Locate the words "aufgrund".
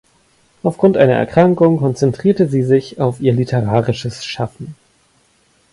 0.63-0.97